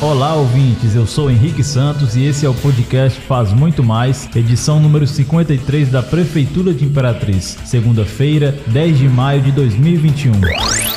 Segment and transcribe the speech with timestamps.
[0.00, 0.94] Olá, ouvintes.
[0.94, 5.88] Eu sou Henrique Santos e esse é o podcast Faz Muito Mais, edição número 53
[5.88, 10.32] da Prefeitura de Imperatriz, segunda-feira, 10 de maio de 2021.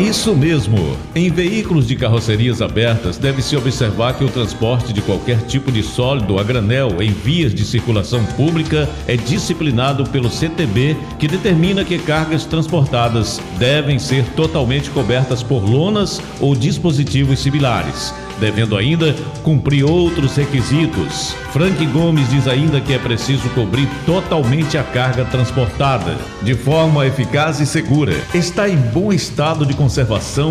[0.00, 0.96] Isso mesmo.
[1.14, 6.38] Em veículos de carrocerias abertas, deve-se observar que o transporte de qualquer tipo de sólido
[6.38, 12.46] a granel em vias de circulação pública é disciplinado pelo CTB, que determina que cargas
[12.46, 21.34] transportadas devem ser totalmente cobertas por lonas ou dispositivos similares devendo ainda cumprir outros requisitos.
[21.52, 27.60] Frank Gomes diz ainda que é preciso cobrir totalmente a carga transportada, de forma eficaz
[27.60, 28.14] e segura.
[28.32, 29.89] Está em bom estado de conservação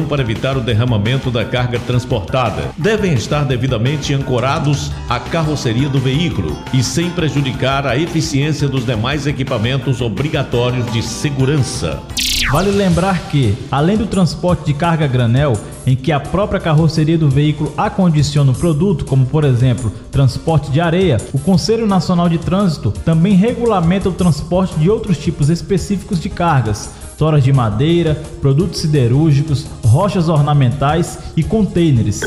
[0.08, 2.72] para evitar o derramamento da carga transportada.
[2.78, 9.26] Devem estar devidamente ancorados à carroceria do veículo e sem prejudicar a eficiência dos demais
[9.26, 12.02] equipamentos obrigatórios de segurança.
[12.52, 15.54] Vale lembrar que, além do transporte de carga granel,
[15.86, 20.82] em que a própria carroceria do veículo acondiciona o produto, como por exemplo transporte de
[20.82, 26.28] areia, o Conselho Nacional de Trânsito também regulamenta o transporte de outros tipos específicos de
[26.28, 26.90] cargas,
[27.20, 32.22] toras de madeira, produtos siderúrgicos, rochas ornamentais e contêineres.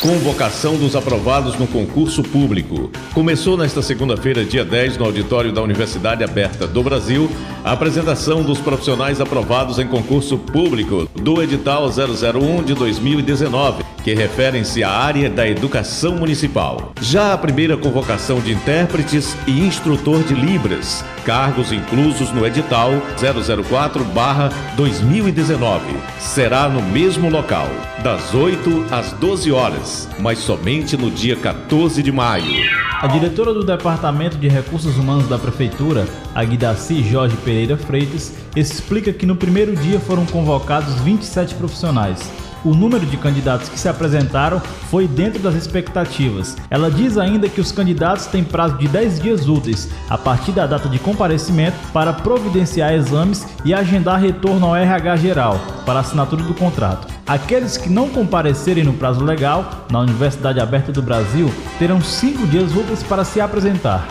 [0.00, 2.90] Convocação dos aprovados no concurso público.
[3.12, 7.28] Começou nesta segunda-feira, dia 10, no auditório da Universidade Aberta do Brasil,
[7.64, 14.82] a apresentação dos profissionais aprovados em concurso público do edital 001 de 2019 que referem-se
[14.82, 16.94] à área da educação municipal.
[16.98, 25.82] Já a primeira convocação de intérpretes e instrutor de Libras, cargos inclusos no edital 004/2019,
[26.18, 27.68] será no mesmo local,
[28.02, 32.64] das 8 às 12 horas, mas somente no dia 14 de maio.
[33.02, 39.12] A diretora do Departamento de Recursos Humanos da Prefeitura, a Guidaci Jorge Pereira Freitas, explica
[39.12, 44.60] que no primeiro dia foram convocados 27 profissionais o número de candidatos que se apresentaram
[44.90, 46.56] foi dentro das expectativas.
[46.70, 50.66] Ela diz ainda que os candidatos têm prazo de 10 dias úteis, a partir da
[50.66, 56.54] data de comparecimento, para providenciar exames e agendar retorno ao RH geral, para assinatura do
[56.54, 57.06] contrato.
[57.26, 62.74] Aqueles que não comparecerem no prazo legal, na Universidade Aberta do Brasil, terão 5 dias
[62.74, 64.06] úteis para se apresentar.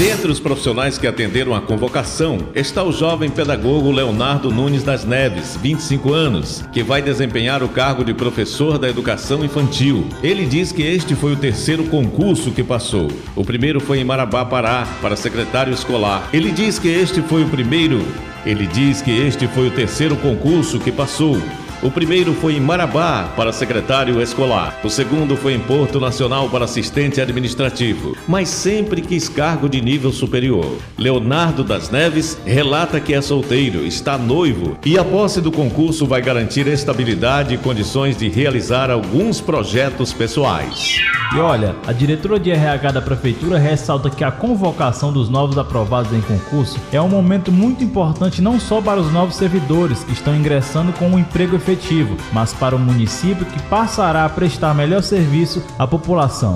[0.00, 5.58] Dentre os profissionais que atenderam a convocação está o jovem pedagogo Leonardo Nunes das Neves,
[5.60, 10.08] 25 anos, que vai desempenhar o cargo de professor da educação infantil.
[10.22, 13.08] Ele diz que este foi o terceiro concurso que passou.
[13.36, 16.30] O primeiro foi em Marabá, Pará, para secretário escolar.
[16.32, 18.00] Ele diz que este foi o primeiro.
[18.46, 21.36] Ele diz que este foi o terceiro concurso que passou.
[21.82, 24.78] O primeiro foi em Marabá, para secretário escolar.
[24.84, 28.14] O segundo foi em Porto Nacional, para assistente administrativo.
[28.28, 30.76] Mas sempre quis cargo de nível superior.
[30.98, 36.20] Leonardo das Neves relata que é solteiro, está noivo e a posse do concurso vai
[36.20, 40.98] garantir estabilidade e condições de realizar alguns projetos pessoais.
[41.34, 46.12] E olha, a diretora de RH da prefeitura ressalta que a convocação dos novos aprovados
[46.12, 50.34] em concurso é um momento muito importante não só para os novos servidores que estão
[50.34, 55.02] ingressando com um emprego efetivo efetivo, mas para o município que passará a prestar melhor
[55.02, 56.54] serviço à população.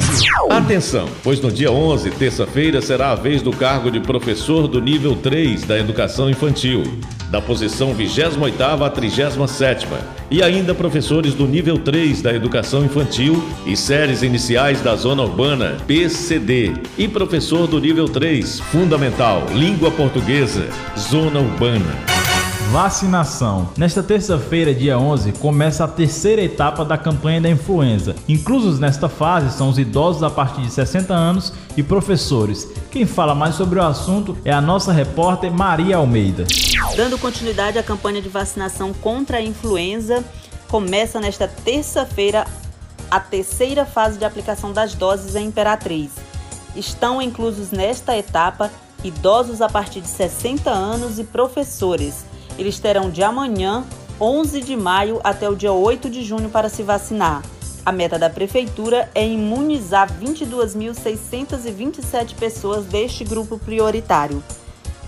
[0.50, 5.16] Atenção, pois no dia 11, terça-feira, será a vez do cargo de professor do nível
[5.16, 6.82] 3 da educação infantil,
[7.30, 9.86] da posição 28ª a 37ª,
[10.30, 15.76] e ainda professores do nível 3 da educação infantil e séries iniciais da zona urbana,
[15.86, 22.13] PCD, e professor do nível 3, fundamental, língua portuguesa, zona urbana.
[22.70, 23.68] Vacinação.
[23.76, 28.16] Nesta terça-feira, dia 11, começa a terceira etapa da campanha da influenza.
[28.28, 32.68] Inclusos nesta fase são os idosos a partir de 60 anos e professores.
[32.90, 36.44] Quem fala mais sobre o assunto é a nossa repórter Maria Almeida.
[36.96, 40.24] Dando continuidade à campanha de vacinação contra a influenza,
[40.68, 42.44] começa nesta terça-feira
[43.10, 46.10] a terceira fase de aplicação das doses em Imperatriz.
[46.74, 48.70] Estão inclusos nesta etapa
[49.04, 52.24] idosos a partir de 60 anos e professores.
[52.58, 53.84] Eles terão de amanhã,
[54.20, 57.42] 11 de maio, até o dia 8 de junho para se vacinar.
[57.84, 64.42] A meta da Prefeitura é imunizar 22.627 pessoas deste grupo prioritário.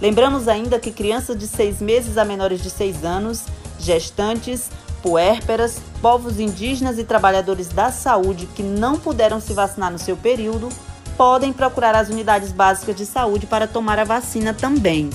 [0.00, 3.44] Lembramos ainda que crianças de seis meses a menores de seis anos,
[3.78, 4.68] gestantes,
[5.02, 10.68] puérperas, povos indígenas e trabalhadores da saúde que não puderam se vacinar no seu período
[11.16, 15.08] podem procurar as unidades básicas de saúde para tomar a vacina também.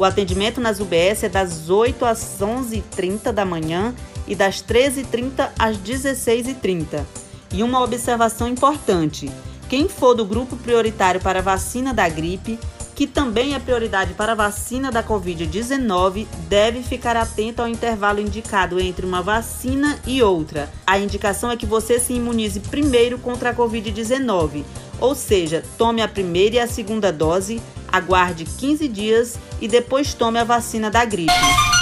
[0.00, 3.94] O atendimento nas UBS é das 8 às 11h30 da manhã
[4.26, 7.04] e das 13h30 às 16h30.
[7.52, 9.30] E uma observação importante:
[9.68, 12.58] quem for do grupo prioritário para a vacina da gripe
[13.00, 18.78] que também é prioridade para a vacina da Covid-19, deve ficar atento ao intervalo indicado
[18.78, 20.68] entre uma vacina e outra.
[20.86, 24.64] A indicação é que você se imunize primeiro contra a Covid-19,
[25.00, 27.60] ou seja, tome a primeira e a segunda dose
[27.92, 31.32] aguarde 15 dias e depois tome a vacina da gripe.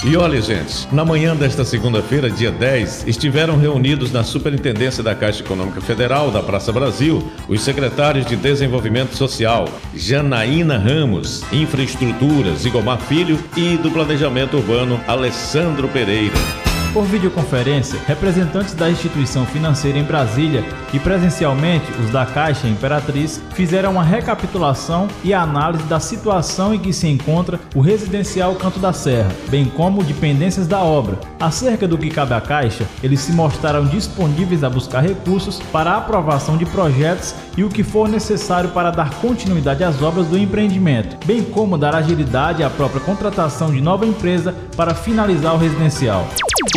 [0.04, 5.42] E olha, gente, na manhã desta segunda-feira, dia 10, estiveram reunidos na Superintendência da Caixa
[5.42, 13.38] Econômica Federal da Praça Brasil os secretários de Desenvolvimento Social, Janaína Ramos, Infraestruturas, Igomar Filho
[13.56, 16.67] e do Planejamento Urbano, Alessandro Pereira.
[16.92, 23.92] Por videoconferência, representantes da instituição financeira em Brasília e presencialmente os da Caixa Imperatriz fizeram
[23.92, 29.30] uma recapitulação e análise da situação em que se encontra o residencial Canto da Serra,
[29.48, 31.18] bem como dependências da obra.
[31.38, 35.98] Acerca do que cabe à Caixa, eles se mostraram disponíveis a buscar recursos para a
[35.98, 41.18] aprovação de projetos e o que for necessário para dar continuidade às obras do empreendimento,
[41.26, 46.26] bem como dar agilidade à própria contratação de nova empresa para finalizar o residencial.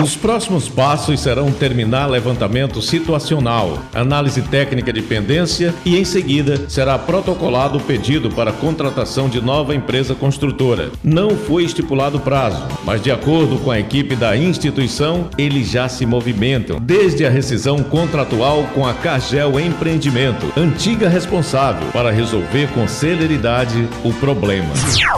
[0.02, 6.98] Os próximos passos serão terminar levantamento situacional, análise técnica de pendência e, em seguida, será
[6.98, 10.90] protocolado o pedido para contratação de nova empresa construtora.
[11.04, 16.04] Não foi estipulado prazo, mas, de acordo com a equipe da instituição, eles já se
[16.04, 23.88] movimentam, desde a rescisão contratual com a Cargel Empreendimento, antiga responsável, para resolver com celeridade
[24.04, 24.74] o problema.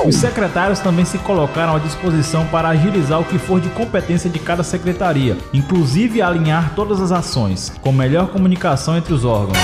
[0.05, 4.39] Os secretários também se colocaram à disposição para agilizar o que for de competência de
[4.39, 9.57] cada secretaria, inclusive alinhar todas as ações, com melhor comunicação entre os órgãos.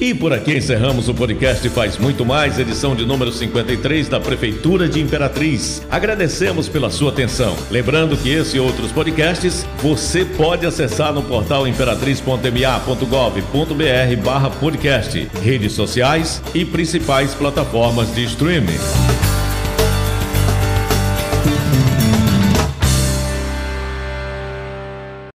[0.00, 4.88] E por aqui encerramos o podcast Faz Muito Mais, edição de número 53 da Prefeitura
[4.88, 5.86] de Imperatriz.
[5.90, 7.56] Agradecemos pela sua atenção.
[7.70, 15.72] Lembrando que esse e outros podcasts você pode acessar no portal imperatriz.ma.gov.br barra podcast, redes
[15.72, 19.35] sociais e principais plataformas de streaming.